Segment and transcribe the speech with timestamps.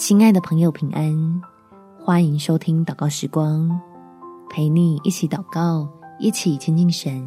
[0.00, 1.42] 亲爱的朋友，平安！
[2.02, 3.68] 欢迎收听祷告时光，
[4.48, 5.86] 陪你一起祷告，
[6.18, 7.22] 一起亲近神。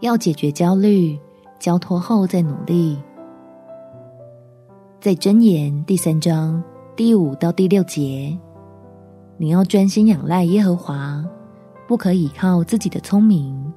[0.00, 1.16] 要解决焦虑，
[1.60, 2.98] 交托后再努力。
[5.00, 6.60] 在箴言第三章
[6.96, 8.36] 第五到第六节，
[9.36, 11.24] 你要专心仰赖耶和华，
[11.86, 13.72] 不可倚靠自己的聪明，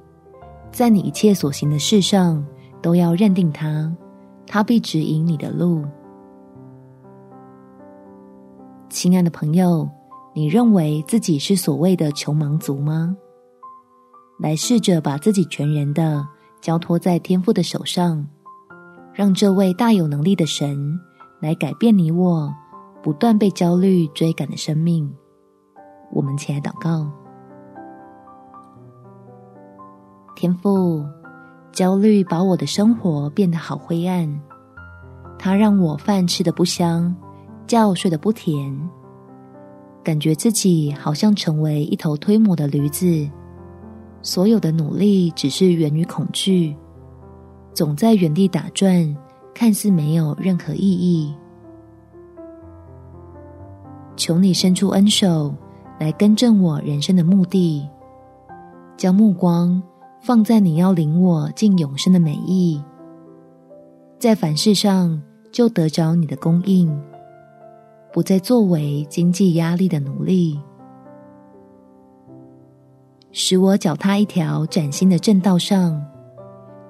[0.72, 2.44] 在你一切所行的事上
[2.82, 3.94] 都要认定他，
[4.44, 5.84] 他必指引你的路。
[8.96, 9.86] 亲爱的朋友，
[10.32, 13.14] 你认为自己是所谓的穷忙族吗？
[14.38, 16.26] 来试着把自己全然的
[16.62, 18.26] 交托在天父的手上，
[19.12, 20.98] 让这位大有能力的神
[21.42, 22.50] 来改变你我
[23.02, 25.14] 不断被焦虑追赶的生命。
[26.10, 27.06] 我们起来祷告。
[30.34, 31.04] 天父，
[31.70, 34.40] 焦虑把我的生活变得好灰暗，
[35.38, 37.14] 它让我饭吃得不香。
[37.68, 38.72] 觉睡得不甜，
[40.06, 43.28] 感觉自己好像成为一头推磨的驴子，
[44.22, 46.76] 所有的努力只是源于恐惧，
[47.74, 49.16] 总在原地打转，
[49.52, 51.34] 看似没有任何意义。
[54.14, 55.52] 求你伸出恩手
[55.98, 57.84] 来更正我人生的目的，
[58.96, 59.82] 将目光
[60.22, 62.80] 放在你要领我进永生的美意，
[64.20, 65.20] 在凡事上
[65.50, 66.96] 就得着你的供应。
[68.16, 70.58] 不再作为经济压力的奴隶，
[73.30, 76.02] 使我脚踏一条崭新的正道上，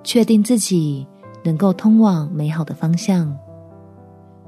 [0.05, 1.05] 确定自己
[1.43, 3.37] 能够通往美好的方向。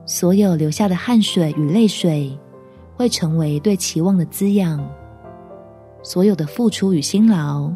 [0.07, 2.39] 所有流下的汗水与泪水，
[2.95, 4.81] 会成为对期望的滋养。
[6.05, 7.73] 所有的付出与辛劳，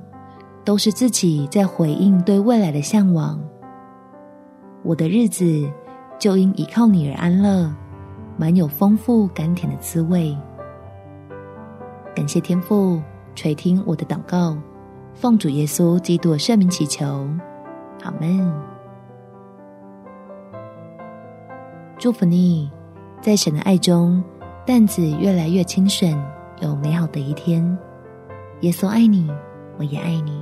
[0.65, 3.43] 都是自己在回应对未来的向往。
[4.85, 5.69] 我的日子
[6.21, 7.69] 就因依靠你而安乐。
[8.37, 10.37] 满有丰富甘甜的滋味。
[12.15, 13.01] 感谢天父
[13.35, 14.57] 垂听我的祷告，
[15.15, 17.07] 奉主耶稣基督圣名祈求，
[18.03, 18.53] 阿门。
[21.99, 22.71] 祝福你，
[23.21, 24.23] 在神的爱中，
[24.67, 26.21] 担子越来越轻省，
[26.61, 27.79] 有美好的一天。
[28.63, 29.31] 耶稣爱你，
[29.79, 30.42] 我也爱你。